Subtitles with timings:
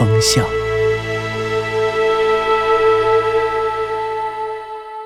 [0.00, 0.42] 风向》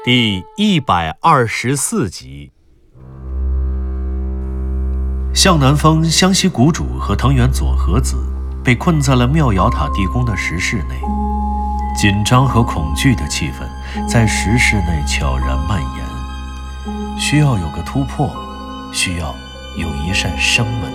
[0.05, 2.53] 第一百二十四集。
[5.35, 8.15] 向南风、湘西谷主和藤原佐和子
[8.63, 10.95] 被困在了妙瑶塔地宫的石室内，
[12.01, 17.19] 紧张和恐惧的气氛在石室内悄然蔓延。
[17.19, 18.31] 需要有个突破，
[18.93, 19.35] 需要
[19.77, 20.93] 有一扇生门。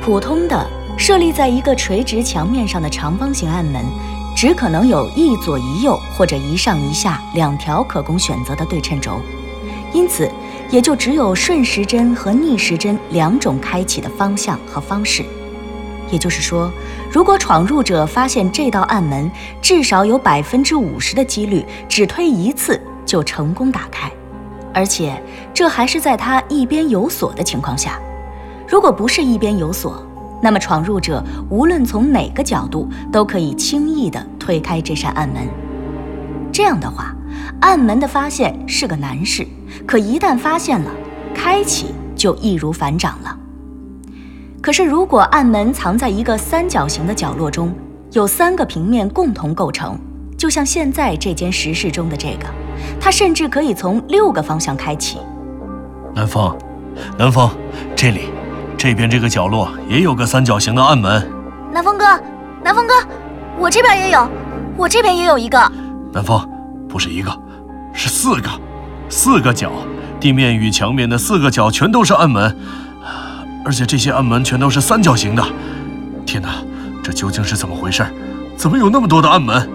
[0.00, 3.82] 普通的设立在一个垂直墙面上的长方形暗门，
[4.36, 9.18] 只可能有一左一右或者一上一下两条可供选择的对称轴，
[9.94, 10.30] 因此
[10.68, 15.24] 也就只有顺时针和逆时针两种开启的方向和方式。
[16.10, 16.70] 也就是说，
[17.10, 19.30] 如果闯入者发现这道暗门，
[19.62, 24.12] 至少有百分之五十的几率只推一次就成功打开，
[24.74, 25.18] 而且
[25.54, 27.98] 这还是在他一边有锁的情况下。
[28.68, 30.06] 如果不是一边有锁，
[30.42, 35.46] 那么闯入者无论从哪个角度都可以轻易地推开这扇暗门。
[36.52, 37.14] 这样的话，
[37.60, 39.46] 暗门的发现是个难事，
[39.86, 40.90] 可一旦发现了，
[41.34, 43.36] 开启就易如反掌了。
[44.62, 47.72] 可是，如果暗门藏在一个三角形的角落中，
[48.12, 49.98] 有三个平面共同构成，
[50.36, 52.46] 就像现在这间石室中的这个，
[53.00, 55.18] 它甚至可以从六个方向开启。
[56.14, 56.54] 南风，
[57.16, 57.48] 南风，
[57.94, 58.29] 这里，
[58.82, 61.30] 这边这个角落也有个三角形的暗门。
[61.70, 62.18] 南风哥，
[62.64, 62.94] 南风哥，
[63.58, 64.26] 我这边也有，
[64.74, 65.58] 我这边也有一个。
[66.14, 66.48] 南风，
[66.88, 67.30] 不是一个，
[67.92, 68.48] 是四个，
[69.10, 69.70] 四个角，
[70.18, 72.56] 地面与墙面的四个角全都是暗门，
[73.66, 75.44] 而且这些暗门全都是三角形的。
[76.24, 76.48] 天哪，
[77.02, 78.02] 这究竟是怎么回事？
[78.56, 79.68] 怎么有那么多的暗门？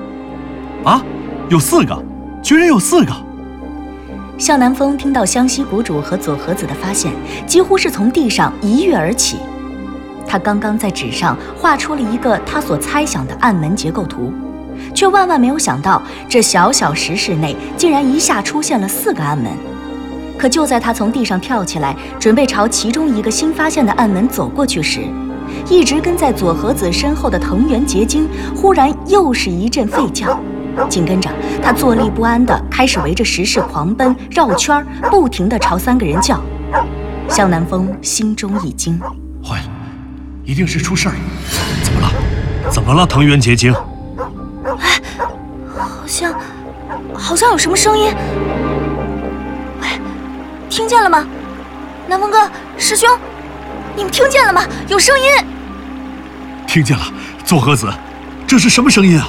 [0.84, 1.00] 啊，
[1.48, 1.96] 有四个，
[2.42, 3.14] 居然有四个！
[4.38, 7.14] 向南风听到湘西谷主和左和子的发现，
[7.48, 9.38] 几乎是从地上一跃而起。
[10.28, 14.34] 他刚刚在纸上画出了一个他所猜想的暗门结构图，
[14.94, 19.52] 却万万没有想到，这小小石室内竟然一下出现了四个暗门。
[20.38, 25.02] 可就在他从地上跳起来，准备朝其中一个新发现的暗门走过去时，
[25.70, 30.38] 一直跟在左和子身后的藤原结晶忽然又是一阵吠叫。
[30.90, 31.30] 紧跟着，
[31.62, 36.42] 他坐立不安地开始围着石室狂奔、绕圈儿，不停地朝三个人叫。
[37.28, 39.00] 向南风心中一惊，
[39.44, 39.70] 坏了，
[40.44, 41.20] 一定是出事儿了！
[41.84, 42.12] 怎么了？
[42.70, 43.06] 怎么了？
[43.06, 43.74] 藤原结晶？
[44.80, 45.02] 哎
[45.76, 46.34] 好像，
[47.14, 48.14] 好像有什么声音。
[49.82, 49.88] 喂，
[50.70, 51.26] 听见了吗？
[52.08, 52.48] 南风哥，
[52.78, 53.10] 师兄，
[53.96, 54.62] 你们听见了吗？
[54.88, 55.26] 有声音。
[56.68, 57.04] 听见了，
[57.44, 57.92] 佐和子，
[58.46, 59.28] 这是什么声音啊？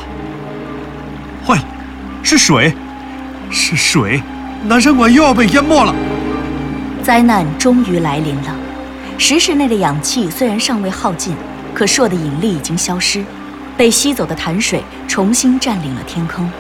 [2.28, 2.75] 是水，
[3.53, 4.20] 是水，
[4.64, 5.94] 南山馆又要被淹没了。
[7.00, 8.53] 灾难终于来临了。
[9.16, 11.36] 石室内的氧气虽然尚未耗尽，
[11.72, 13.25] 可朔的引力已经消失，
[13.76, 16.50] 被吸走的潭水重新占领了天空。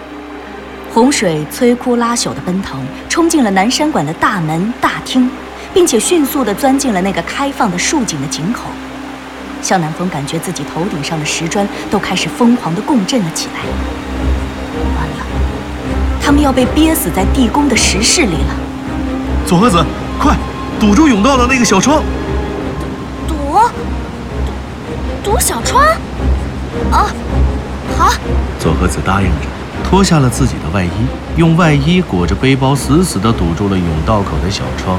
[0.94, 5.28] 洪水摧枯拉朽的奔腾，冲进了南山馆的大门大厅，
[5.74, 8.70] 并且迅速地钻进了那个开放的竖井的井口。
[9.60, 14.35] 向南风感觉自己头顶上的石砖都开始疯狂地共振了起来。
[16.26, 18.56] 他们要被憋死在地宫的石室里了。
[19.46, 19.76] 左和子，
[20.18, 20.36] 快
[20.80, 22.02] 堵住甬道的那个小窗！
[23.28, 23.36] 堵，
[25.22, 25.84] 堵堵小窗。
[26.90, 27.06] 啊，
[27.96, 28.12] 好。
[28.58, 29.46] 左和子答应着，
[29.88, 30.90] 脱下了自己的外衣，
[31.36, 34.98] 用外衣裹着背包，死死地堵住了甬道口的小窗。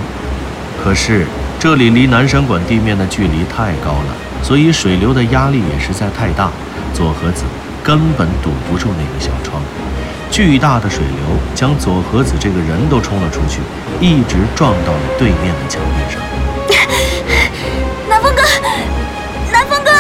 [0.82, 1.26] 可是
[1.60, 6.50] 这里离南山馆地面的距离太高了，所以水流的压力也实在太大，
[6.94, 7.44] 左和子
[7.84, 9.62] 根本堵不住那个小窗。
[10.30, 13.60] 巨大的水流将左和子这个人都冲了出去，
[14.00, 16.22] 一直撞到了对面的墙壁上。
[18.08, 18.44] 南风哥，
[19.52, 19.92] 南风哥！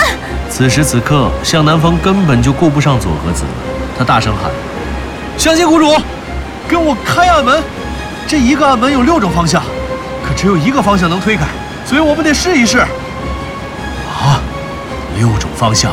[0.50, 3.50] 此时此刻，向南风根本就顾不上左和子了，
[3.98, 4.52] 他大声喊
[5.38, 5.96] ：“湘西谷主，
[6.68, 7.64] 跟我开暗门！
[8.28, 9.64] 这一个暗门有六种方向，
[10.24, 11.46] 可只有一个方向能推开，
[11.86, 12.80] 所以我们得试一试。”
[14.20, 14.42] 啊，
[15.18, 15.92] 六种方向，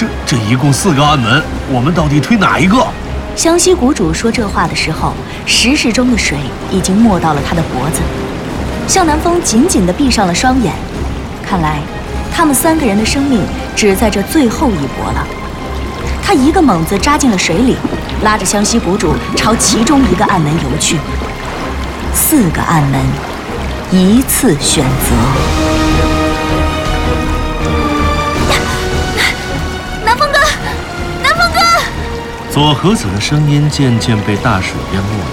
[0.00, 2.82] 这、这一共四个暗门，我们到底推哪一个？
[3.36, 5.12] 湘西谷主说这话的时候，
[5.44, 6.38] 石室中的水
[6.70, 8.00] 已经没到了他的脖子。
[8.88, 10.72] 向南风紧紧地闭上了双眼，
[11.46, 11.80] 看来
[12.32, 13.42] 他们三个人的生命
[13.76, 15.26] 只在这最后一搏了。
[16.22, 17.76] 他一个猛子扎进了水里，
[18.22, 20.96] 拉着湘西谷主朝其中一个暗门游去。
[22.14, 22.98] 四个暗门，
[23.90, 25.79] 一次选择。
[32.60, 35.24] 左和子的声音渐渐被大水淹没了。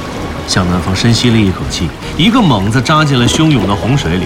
[0.48, 4.26] 向南风深吸了一口气，一个猛子扎进了汹涌的洪水里。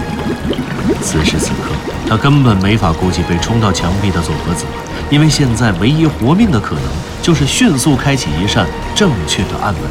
[1.01, 1.71] 此时此刻，
[2.07, 4.65] 他根本没法顾及被冲到墙壁的左和子，
[5.09, 6.83] 因为现在唯一活命的可能
[7.23, 9.81] 就是迅速开启一扇正确的暗门，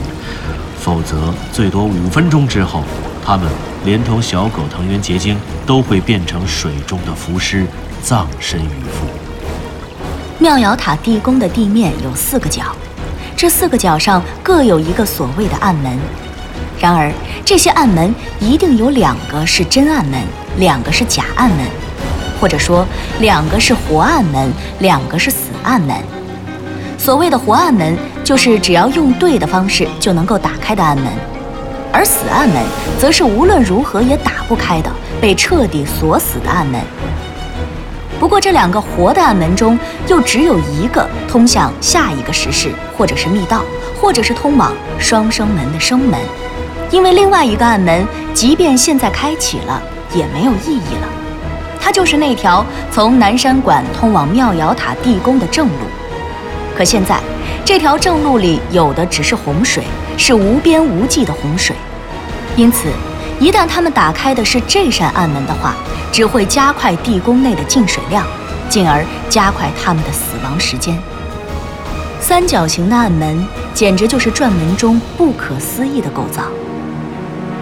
[0.79, 2.85] 否则最多五分钟之后，
[3.27, 3.51] 他们
[3.85, 5.37] 连同小狗藤原结晶
[5.67, 7.67] 都会变成水中的浮尸，
[8.05, 9.05] 葬身鱼腹。
[10.39, 12.67] 妙瑶塔地宫的地面有四个角。
[13.41, 15.99] 这四个角上各有一个所谓的暗门，
[16.79, 17.11] 然而
[17.43, 20.21] 这些暗门一定有两个是真暗门，
[20.59, 21.61] 两个是假暗门，
[22.39, 22.87] 或者说
[23.19, 25.97] 两个是活暗门，两个是死暗门。
[26.99, 31.07] 所谓的活暗门，就是只要用对的方式就能够打开的暗门，
[31.91, 32.63] 而死暗门，
[33.01, 36.79] 则是无论如何也打不开的，被彻底锁死的暗门。
[38.21, 43.65] 不过，这两个活的暗门中，又只有一个通向下一个石室，或者是密道，
[43.99, 46.21] 或者是通往双生门的生门。
[46.91, 49.83] 因为另外一个暗门，即便现在开启了，
[50.15, 51.09] 也没有意义了。
[51.81, 55.87] 它就是那条从南山馆通往妙瑶塔地宫的正路。
[56.77, 57.19] 可现在，
[57.65, 59.85] 这条正路里有的只是洪水，
[60.19, 61.75] 是无边无际的洪水。
[62.55, 62.89] 因此，
[63.41, 65.75] 一旦他们打开的是这扇暗门的话，
[66.13, 68.27] 只会加快地宫内的进水量，
[68.69, 70.97] 进而加快他们的死亡时间。
[72.21, 73.43] 三角形的暗门
[73.73, 76.43] 简直就是转门中不可思议的构造。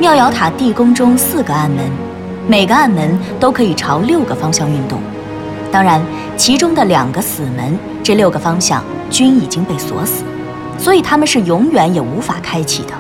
[0.00, 1.88] 妙瑶塔地宫中四个暗门，
[2.48, 5.00] 每个暗门都可以朝六个方向运动。
[5.70, 6.02] 当然，
[6.36, 10.24] 其中的两个死门，这六个方向均已经被锁死，
[10.76, 12.94] 所以他们是永远也无法开启的。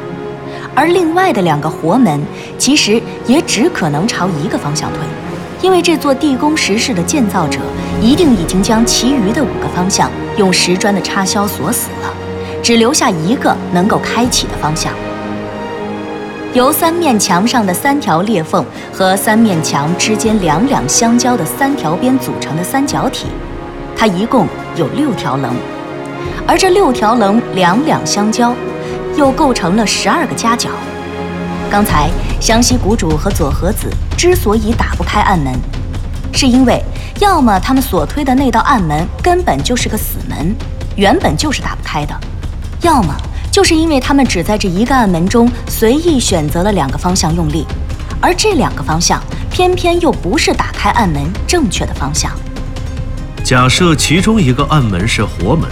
[0.74, 2.20] 而另外的两个活门，
[2.56, 5.00] 其实也只可能朝一个方向推。
[5.60, 7.58] 因为这座地宫石室的建造者
[8.00, 12.14] 一定已经将其余的五个方向用石砖的插销锁死了，
[12.62, 14.92] 只留下一个能够开启的方向。
[16.54, 23.26] 由三面墙上的三条裂缝和三面墙之间两两相交的三条边组成的三角体，
[23.96, 25.50] 它一共有六条棱，
[26.46, 28.54] 而这六条棱两两相交，
[29.18, 30.70] 又构成了十二个夹角。
[31.68, 32.08] 刚才
[32.40, 35.52] 湘西谷主和左和子之所以打不开暗门，
[36.32, 36.80] 是因为
[37.18, 40.54] 要么他们所推的那道暗门根本就是个死门，
[40.94, 42.14] 原本就是打不开的；
[42.80, 43.12] 要么
[43.50, 47.66] 就是因为他们只在这一个暗门中随意选择了两个方向用力，
[48.20, 52.30] 而这两个方向偏偏又不是打开暗门正确的方向。
[53.42, 55.68] 假设其中一个暗门是活门，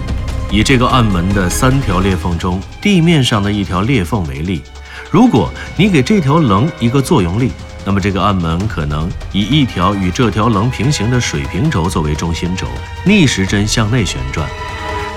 [0.51, 4.63] 以这个暗门的三条裂缝中地面上的一条裂缝为例。
[5.11, 7.51] 如果你给这条棱一个作用力，
[7.85, 12.67] 那么这个暗门可能以一条与这条棱平行的水平轴作为中心轴，
[13.05, 14.49] 逆时针向内旋转。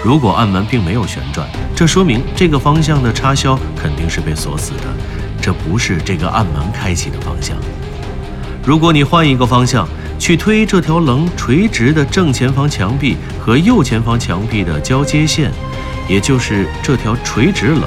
[0.03, 4.83] 如果暗门并没有旋转，这说明这个方向的插销肯定是被锁死的，
[5.41, 7.57] 这不是这个暗门开启的方向。
[8.63, 9.87] 如果你换一个方向
[10.19, 15.49] 去推这条棱垂直的正前方墙壁和右前方墙壁的交接线，
[16.07, 17.83] 也就是这条垂直棱，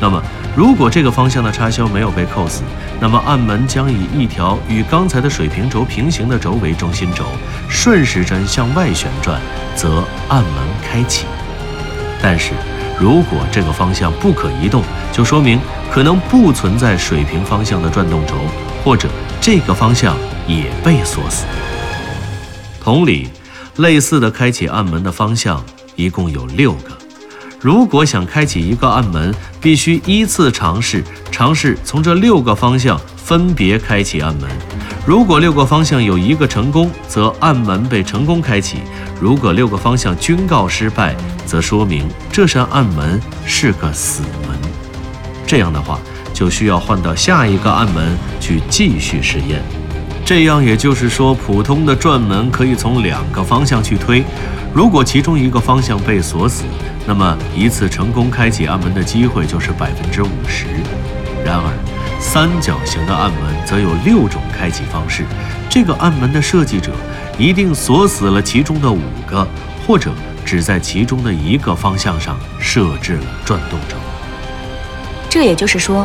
[0.00, 0.22] 那么。
[0.56, 2.62] 如果这个方向的插销没有被扣死，
[2.98, 7.26] 那么暗门将以一条与刚才的水平轴平行的轴为中心轴，
[7.68, 9.38] 顺时针向外旋转，
[9.74, 10.52] 则暗门
[10.82, 11.26] 开启。
[12.22, 12.52] 但是，
[12.98, 15.60] 如果这个方向不可移动，就说明
[15.92, 18.32] 可能不存在水平方向的转动轴，
[18.82, 19.10] 或者
[19.42, 21.44] 这个方向也被锁死。
[22.80, 23.28] 同理，
[23.76, 25.64] 类似的开启暗门的方向
[25.96, 26.96] 一共有六个。
[27.60, 34.48] 如果想开启一个暗门，必须依次尝试，尝试从这六个方向分别开启暗门。
[35.04, 38.78] 如果六个方向有一个成功，则暗门被成功开启；
[39.20, 44.56] 如果六个方向均告失败，则说明这扇暗门是个死门。
[45.46, 45.98] 这样的话，
[46.34, 49.62] 就需要换到下一个暗门去继续试验。
[50.26, 54.24] 这样也就是说，普通的转门可以从两个方向去推，
[54.74, 56.64] 如果其中一个方向被锁死。
[57.06, 60.66] 那么一次成功开启暗门的机会就是百分之五十。
[61.44, 61.72] 然而，
[62.18, 65.22] 三角形的暗门则有六种开启方式。
[65.70, 66.90] 这个暗门的设计者
[67.38, 69.46] 一定锁死了其中的五个，
[69.86, 70.10] 或者
[70.44, 73.94] 只在其中的一个方向上设置了转动轴。
[75.30, 76.04] 这也就是说，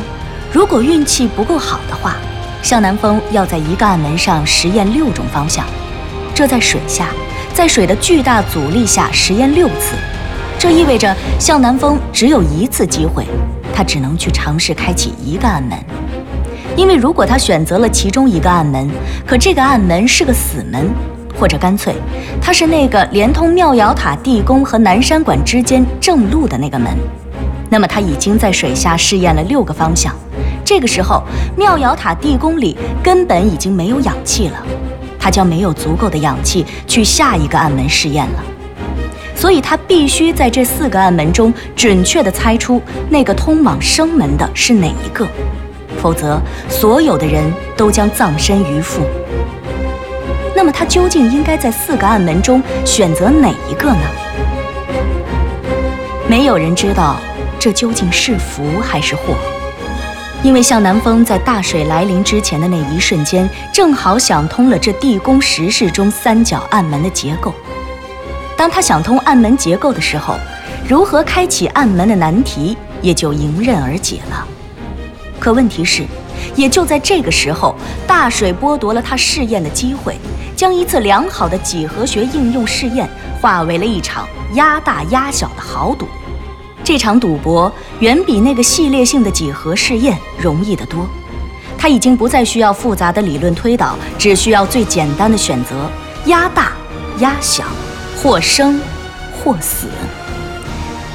[0.54, 2.16] 如果运气不够好的话，
[2.62, 5.66] 向南风要在一个暗门上实验六种方向。
[6.34, 7.08] 这在水下，
[7.54, 9.96] 在水的巨大阻力下实验六次，
[10.58, 13.26] 这意味着向南风只有一次机会，
[13.74, 15.78] 他只能去尝试开启一个暗门。
[16.78, 18.90] 因为如果他选择了其中一个暗门，
[19.28, 20.90] 可这个暗门是个死门，
[21.38, 21.94] 或者干脆，
[22.42, 26.96] 它是那个连通妙瑶塔地宫和南山馆之间正路的那个门，
[27.72, 30.14] 那么他已经在水下试验了六个方向。
[30.66, 31.24] 这个时候，
[31.56, 34.62] 妙瑶塔地宫里根本已经没有氧气了，
[35.18, 38.44] 他将没有足够的氧气去下一个暗门试验了。
[39.34, 45.26] 所以他必须在这四个暗门中准确地猜出那个通往生门的是哪一个。
[46.02, 46.38] 否则，
[46.68, 47.42] 所有的人
[47.78, 49.02] 都将葬身鱼腹。
[50.54, 54.04] 那么，他究竟应该在四个暗门中选择哪一个呢？
[56.28, 57.16] 没有人知道
[57.64, 59.36] 这究竟是福还是祸，
[60.42, 67.54] 因为向南风在大水来临之前的那一瞬间，正好想通了这地宫石室中三角暗门的结构。
[68.58, 70.38] 当他想通暗门结构的时候，
[70.90, 74.44] 如何开启暗门的难题也就迎刃而解了。
[75.40, 76.04] 可问题是，
[76.56, 77.76] 也就在这个时候，
[78.08, 80.18] 大水剥夺了他试验的机会，
[80.56, 83.08] 将一次良好的几何学应用试验
[83.40, 86.08] 化为了一场压大压小的豪赌。
[86.84, 91.08] 这场赌博远比那个系列性的几何试验容易得多。
[91.78, 95.76] 他已经不再需要复杂的理论推导，只需要最简单的选择：
[96.26, 96.74] 压大、
[97.20, 97.66] 压小，
[98.18, 98.80] 或生
[99.34, 99.88] 或死。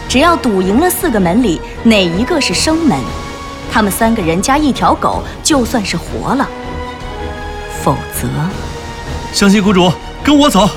[0.09, 2.99] 只要赌赢了四个门里哪一个是生门。
[3.71, 6.49] 他们三个人加一条狗，就算是活了。
[7.83, 8.27] 否则，
[9.33, 9.93] 湘西谷主，
[10.25, 10.69] 跟我走，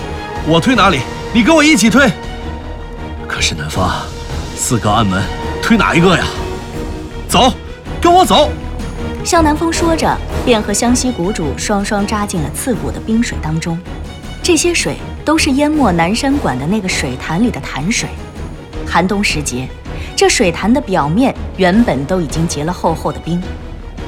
[0.46, 1.00] 我推哪里，
[1.32, 2.12] 你跟我一起推。
[3.28, 3.88] 可是南风，
[4.62, 5.24] 四个暗门，
[5.64, 6.26] 推哪一个呀？
[7.30, 7.50] 走，
[8.02, 8.50] 跟我走。
[9.24, 10.14] 向南风说着，
[10.44, 13.80] 便和湘西谷主双双扎进了刺骨的冰水当中。
[14.44, 18.10] 这些水都是淹没南山馆的那个水潭里的潭水。
[18.86, 19.66] 寒冬时节。
[20.14, 23.42] 这水潭的表面原本都已经结了厚厚的冰，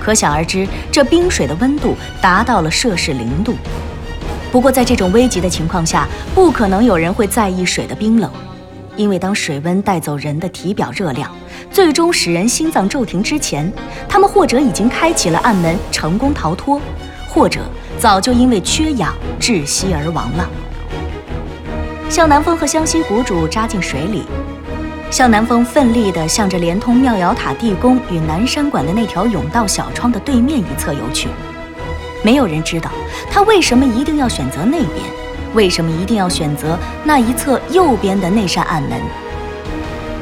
[0.01, 3.55] 可想而知，这冰水的温度达到了摄氏零度。
[4.51, 6.05] 不过，在这种危急的情况下，
[6.35, 8.29] 不可能有人会在意水的冰冷，
[8.95, 11.31] 因为当水温带走人的体表热量，
[11.71, 13.71] 最终使人心脏骤停之前，
[14.07, 16.79] 他们或者已经开启了暗门，成功逃脱，
[17.29, 17.61] 或者
[17.97, 20.49] 早就因为缺氧窒息而亡了。
[22.09, 24.23] 向南风和湘西谷主扎进水里。
[25.09, 31.27] 向南风奋力地向着连通妙瑶塔地宫与南山馆的那条甬道小窗的对面一侧游去。
[32.23, 32.89] 没有人知道
[33.29, 34.89] 他为什么一定要选择那边，
[35.53, 38.99] 为什么一定要选择那一侧右边的那扇暗门。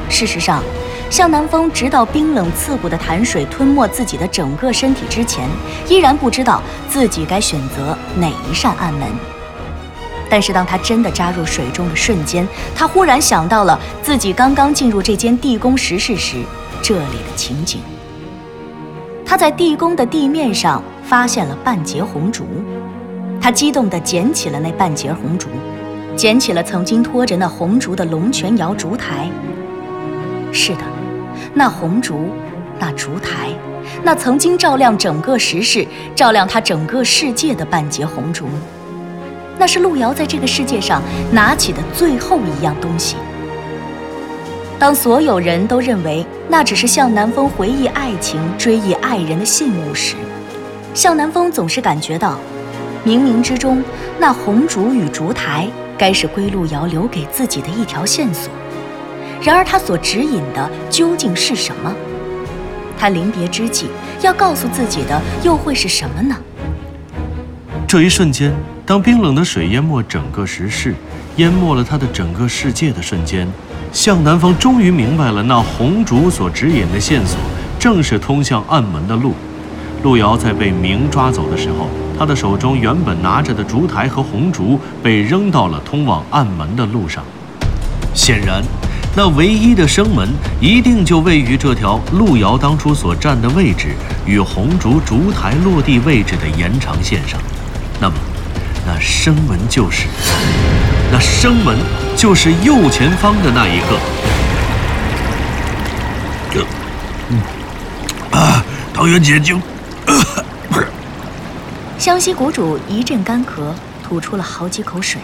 [0.08, 0.62] 事实上，
[1.08, 5.48] 向南风直到冰冷刺骨的潭水吞没自己的整个身体之前，
[5.88, 9.08] 依然不知道自己该选择哪一扇暗门。
[10.28, 16.36] 但是当他真的扎入水中的瞬间，他忽然想到了自己刚刚进入这间地宫石室时
[16.80, 17.80] 这里的情景。
[19.26, 22.46] 他在地宫的地面上发现了半截红烛，
[23.40, 25.48] 他激动地捡起了那半截红烛，
[26.14, 29.30] 捡起了曾经拖着那红烛的龙泉窑烛台。
[30.52, 30.82] 是的，
[31.54, 32.28] 那红烛，
[32.78, 33.48] 那烛台，
[34.02, 38.46] 那曾经照亮整个石室、照亮他整个世界的半截红烛。
[39.58, 43.16] 那是路遥在这个世界上拿起的最后一样东西。
[44.78, 50.14] 当所有人都认为那只是向南风回忆爱情、追忆爱人的信物时，
[50.94, 52.38] 向南风总是感觉到，
[53.04, 53.82] 冥冥之中，
[54.18, 55.66] 那红烛与烛台
[55.96, 58.52] 该是归路遥留给自己的一条线索。
[59.42, 61.94] 然而，他所指引的究竟是什么？
[62.98, 63.86] 他临别之际
[64.20, 66.36] 要告诉自己的又会是什么呢？
[67.88, 68.52] 这一瞬间。
[68.84, 70.94] 当冰冷的水淹没整个石室，
[71.36, 73.46] 淹没了他的整个世界的瞬间，
[73.92, 77.38] 向南风终于明白了，那红烛所指引的线索，
[77.78, 79.32] 正是通向暗门的路。
[80.02, 81.88] 路遥在被明抓走的时候，
[82.20, 87.24] 他的手中原本拿着的烛台和红烛被扔到了通往暗门的路上。
[88.12, 88.62] 显然，
[89.16, 90.28] 那唯一的生门
[90.60, 93.96] 一定就位于这条路遥当初所站的位置
[94.26, 97.40] 与红烛烛台落地位置的延长线上。
[97.98, 98.14] 那么。
[98.86, 100.06] 那生门就是，
[101.12, 101.76] 那生门
[102.16, 103.98] 就是右前方的那一个。
[107.28, 107.40] 嗯，
[108.32, 109.60] 啊，唐元解经。
[112.00, 115.20] 湘西谷主一阵干咳，吐出了好几口水，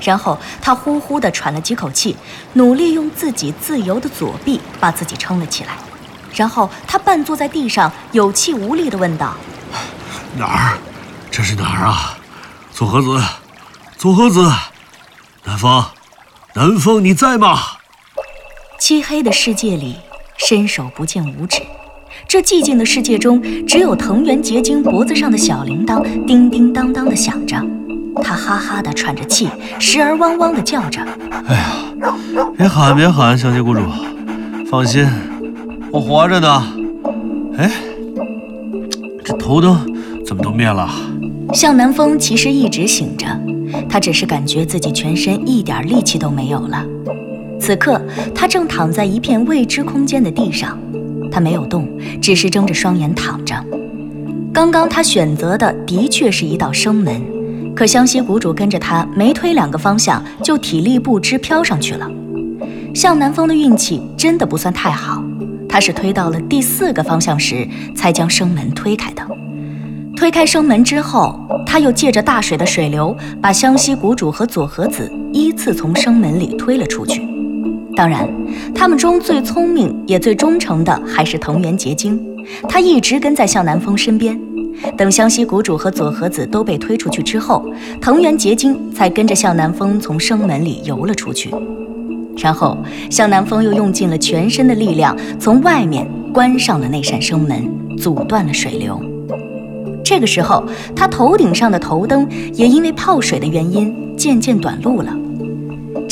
[0.00, 2.16] 然后他呼呼地喘了几口气，
[2.52, 5.76] 努力用自己自由的左臂把自己撑了起来，
[6.32, 9.34] 然后他半坐在地上，有气无力地问道
[10.38, 10.78] ：“哪儿？
[11.32, 12.16] 这是哪儿啊？”
[12.72, 13.20] 左和子，
[13.98, 14.48] 左和子，
[15.42, 15.84] 南风，
[16.54, 17.58] 南风，你在吗？
[18.78, 19.96] 漆黑的世界里，
[20.36, 21.60] 伸手不见五指。
[22.34, 27.56] 这寂静的世界中，只有藤原结晶脖子上的小铃铛叮叮当当的响着。
[28.24, 29.48] 他哈哈的喘着气，
[29.78, 31.00] 时而汪汪的叫着。
[31.46, 31.64] 哎呀，
[32.58, 33.82] 别喊别喊，小姐谷主，
[34.68, 35.06] 放心，
[35.92, 36.66] 我活着呢。
[37.56, 37.70] 哎，
[39.24, 39.78] 这头灯
[40.26, 40.90] 怎么都灭了？
[41.52, 43.26] 向南风其实一直醒着，
[43.88, 46.84] 他只是感觉自己全身一点力气都没有了。
[47.60, 48.02] 此刻，
[48.34, 50.76] 他正躺在一片未知空间的地上，
[51.34, 51.88] 他没有动，
[52.22, 53.56] 只是睁着双眼躺着。
[54.52, 57.20] 刚刚他选择的的确是一道生门，
[57.74, 62.08] 可湘西谷主跟着他没推两个方向，就体力不支飘上去了。
[62.94, 65.24] 向南风的运气真的不算太好，
[65.68, 69.26] 他是推到了第四个方向时才将生门推开的。
[70.16, 71.36] 推开生门之后，
[71.66, 77.33] 他又借着大水的水流，把湘西谷主和左和子依次从生门里推了出去。
[77.96, 78.28] 当然，
[78.74, 82.20] 他们中最聪明也最忠诚的还是藤原结晶，
[82.68, 84.38] 他一直跟在向南风身边。
[84.96, 87.64] 等湘西谷主和佐和子都被推出去之后，
[88.00, 91.54] 藤原结晶才跟着向南风从生门里游了出去。
[92.36, 92.76] 然后，
[93.08, 97.64] 向南风又用尽了全身的力量，从外面关上了那扇生门，
[97.96, 99.00] 阻断了水流。
[100.04, 100.64] 这个时候，
[100.96, 105.16] 他头顶上的头灯也因为泡水的原因渐渐短路了，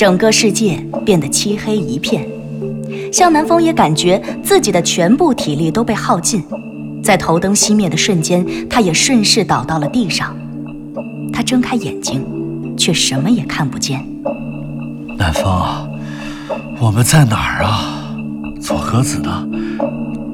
[0.03, 2.29] 整个世界变得漆黑一片。
[3.13, 6.43] 向南风也感觉自己的全部体力都被耗尽，
[7.05, 10.37] 在头灯熄灭的瞬间，他也顺势倒到了地上。
[11.33, 12.21] 他睁开眼睛，
[12.77, 14.05] 却什么也看不见。
[15.17, 15.45] 南风，
[16.81, 18.13] 我们在哪儿啊？
[18.61, 19.47] 左和子呢？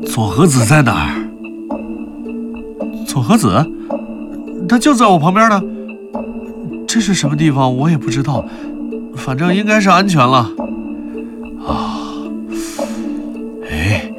[0.07, 1.29] 左和子在哪儿？
[3.07, 3.63] 左和子，
[4.67, 5.61] 他就在我旁边呢。
[6.87, 7.77] 这是什么地方？
[7.77, 8.43] 我也不知道，
[9.19, 10.51] 反正应该是安全了。
[11.67, 11.99] 啊，
[13.69, 14.11] 哎，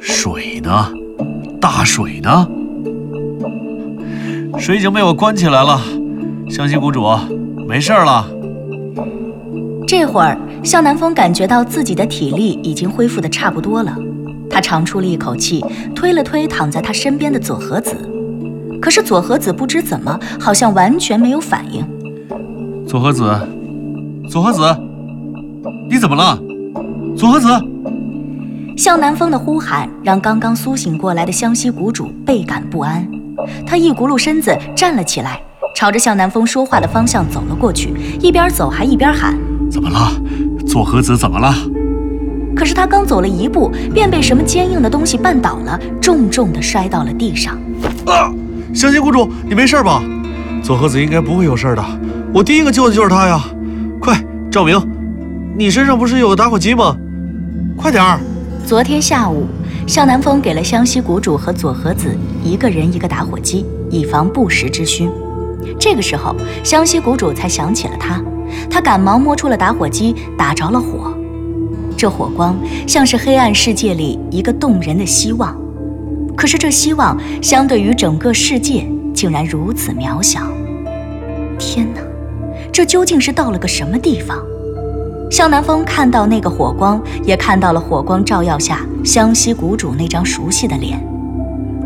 [0.00, 0.88] 水呢？
[1.60, 2.48] 大水呢？
[4.58, 5.80] 水已经被我关起来了。
[6.48, 7.06] 湘西谷主，
[7.68, 8.26] 没事了。
[9.86, 13.94] 这会儿，向南风感觉到自己的体力已经恢复的差不多了。
[14.50, 17.94] 他长出了一口气，推了推躺在他身边的左和子。
[18.80, 21.84] 可是左和子不知怎么，好像完全没有反应。
[22.86, 23.24] 左和子，
[24.28, 24.62] 佐和子，
[25.88, 26.38] 你怎么了？
[27.16, 27.48] 佐和子！
[28.76, 33.06] 向南风的呼喊让刚刚苏醒过来的湘西谷主倍感不安。
[33.66, 35.40] 他一骨碌身子站了起来，
[35.76, 39.38] 朝着向南风说话的方向走了过去，一边走还一边喊
[39.70, 40.10] ：“怎么了？
[40.66, 41.54] 佐和子怎么了？”
[42.56, 47.58] 可是他刚走了一步，便被什么坚硬的东西绊倒了，重重地摔到了地上。
[48.06, 48.32] 啊！
[48.72, 50.02] 湘西谷主，你没事吧？
[50.62, 51.84] 佐和子应该不会有事的，
[52.32, 53.40] 我第一个救的就是他呀！
[54.54, 54.80] 赵，明，
[55.58, 56.96] 你身上不是有个打火机吗？
[57.76, 58.20] 快点儿！
[58.64, 59.48] 昨天下午，
[59.84, 65.10] 向南风给了湘西谷主和左和子一个人一个打火机，以防不时之需。
[65.76, 68.22] 这个时候，湘西谷主才想起了他，
[68.70, 71.12] 他赶忙摸出了打火机，打着了火。
[71.96, 75.52] 这火光像是黑暗世界里一个动人的希望。
[76.36, 80.42] 可是这希望相对于整个世界，竟然如此渺小。
[81.58, 82.00] 天哪，
[82.74, 84.36] 这究竟是到了个什么地方？
[85.30, 91.00] 向南风看到那个火光，也看到了火光照耀下湘西谷主那张熟悉的脸。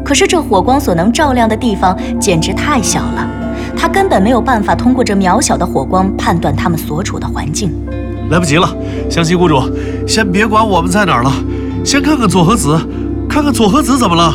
[0.03, 3.29] 可是这火光所能照亮的地方简直太小了，
[3.77, 7.71] 他根本没有办法通过这渺小的火光判断他们所处的环境。
[8.31, 8.75] 来不及了，
[9.11, 9.61] 湘西谷主，
[10.07, 11.31] 先别管我们在哪儿了，
[11.85, 12.81] 先看看佐和子。
[13.29, 14.35] 看看佐和子怎么了？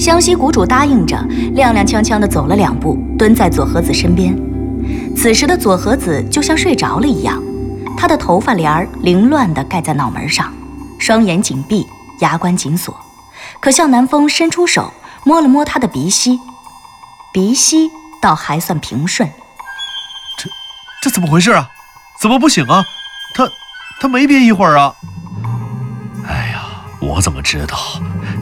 [0.00, 1.14] 好，湘西谷主答应着，
[1.54, 4.34] 踉踉跄跄地走了两步，蹲在左和子身边。
[5.14, 7.38] 此时的左和子就像睡着了一样，
[7.98, 10.50] 他的头发帘儿凌乱地盖在脑门上，
[10.98, 11.86] 双眼紧闭，
[12.20, 12.98] 牙关紧锁。
[13.60, 14.90] 可向南风伸出手
[15.22, 16.40] 摸了摸他的鼻息，
[17.30, 17.90] 鼻息
[18.22, 19.28] 倒还算平顺。
[20.38, 20.48] 这
[21.02, 21.68] 这怎么回事啊？
[22.18, 22.82] 怎么不醒啊？
[23.34, 23.46] 他
[24.00, 24.94] 他没憋一会儿啊？
[26.26, 26.62] 哎呀
[27.00, 27.76] 我怎么知道？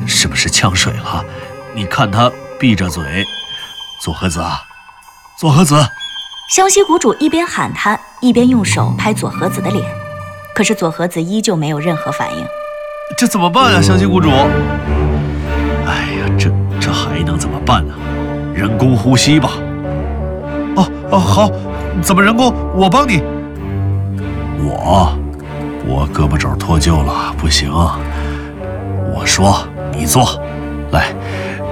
[0.06, 1.24] 是不是呛水了？
[1.78, 3.24] 你看他闭着嘴。
[4.00, 4.60] 左和子，啊，
[5.38, 5.76] 左和子。
[6.50, 9.84] 湘西谷主一边喊他，一边用手拍左和子的脸。
[10.52, 12.44] 可是左和子依旧没有任何反应。
[13.16, 14.28] 这怎么办啊，湘西谷主？
[15.86, 17.94] 哎呀，这这还能怎么办呢？
[18.52, 19.50] 人工呼吸吧。
[20.74, 21.48] 哦哦，好，
[22.02, 22.52] 怎么人工？
[22.74, 23.22] 我帮你。
[24.64, 25.16] 我，
[25.86, 27.70] 我胳膊肘脱臼了，不行。
[29.14, 29.64] 我说
[29.94, 30.40] ：“你做，
[30.90, 31.14] 来，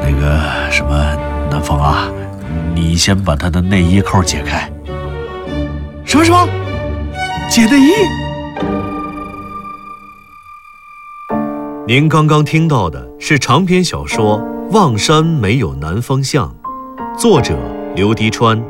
[0.08, 0.96] 那个什么，
[1.50, 2.08] 南风啊，
[2.76, 4.70] 你先把他的内衣扣解开。
[6.04, 6.48] 什么什么？
[7.50, 7.90] 解内衣？
[11.88, 14.38] 您刚刚听到的是长篇小说
[14.70, 16.54] 《望山没有南风向》，
[17.18, 17.58] 作者
[17.96, 18.62] 刘迪川，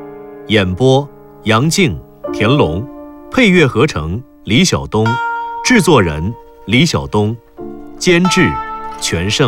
[0.46, 1.06] 演播
[1.42, 2.00] 杨静、
[2.32, 2.82] 田龙，
[3.30, 5.06] 配乐合成李晓东，
[5.62, 6.32] 制作人
[6.64, 7.36] 李晓东，
[7.98, 8.50] 监制
[9.02, 9.46] 全胜。